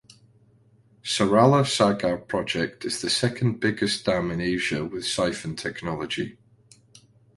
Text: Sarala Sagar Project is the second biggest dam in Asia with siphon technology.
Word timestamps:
Sarala 1.03 1.63
Sagar 1.63 2.17
Project 2.17 2.85
is 2.85 3.01
the 3.03 3.09
second 3.11 3.59
biggest 3.59 4.03
dam 4.05 4.31
in 4.31 4.41
Asia 4.41 4.83
with 4.83 5.05
siphon 5.05 5.55
technology. 5.55 6.39